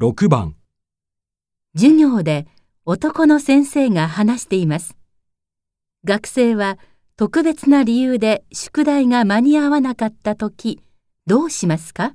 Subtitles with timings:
[0.00, 0.56] 6番
[1.76, 2.46] 授業で
[2.86, 4.96] 男の先生が話しています。
[6.04, 6.78] 学生は
[7.16, 10.80] 特別な理由で宿題が間に合わなかったとき、
[11.26, 12.14] どうしますか？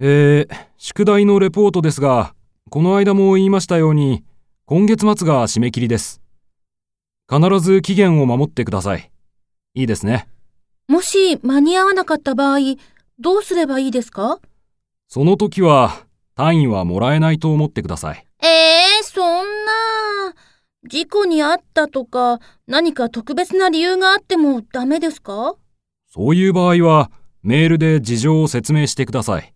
[0.00, 2.34] えー、宿題のレポートですが、
[2.68, 4.24] この間も言いましたように、
[4.66, 6.20] 今月末が締め切りです。
[7.32, 9.12] 必ず期限を守ってください。
[9.74, 10.26] いいですね。
[10.88, 12.58] もし間に合わなかった場合、
[13.20, 14.40] どうすればいいですか？
[15.12, 16.06] その時は、
[16.36, 18.24] 単位はもらえないと思ってください。
[18.44, 19.72] ええそんな。
[20.88, 22.38] 事故にあったとか、
[22.68, 25.56] 何か特別な理由があってもダメですか？
[26.06, 27.10] そういう場合は、
[27.42, 29.52] メールで事情を説明してください。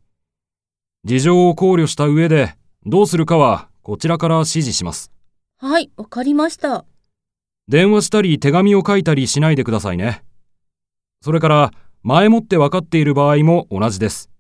[1.05, 5.13] 事情を考慮した上で、どうするかは、こちらから指示します。
[5.59, 6.85] はい、わかりました。
[7.69, 10.25] 電話したり手紙を書いたりしないでくださいね。
[11.23, 11.71] それから、
[12.03, 14.31] 前もって分かっている場合も同じです。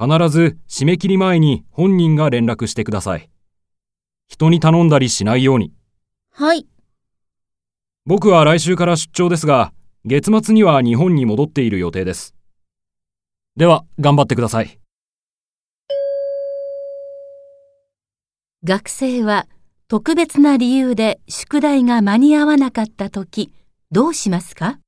[0.00, 3.28] 必ず締め切り前に本人が連絡してください。
[4.28, 5.72] 人に頼んだりしないように。
[6.30, 6.66] はい、
[8.06, 9.72] 僕は来週から出張ですが、
[10.04, 12.34] 月末には日本に戻っている予定です。
[13.56, 14.78] では、頑張ってください。
[18.64, 19.46] 学生は
[19.88, 23.52] 特別な理由で宿題が間に合わなかったとき、
[23.90, 24.78] どうしますか？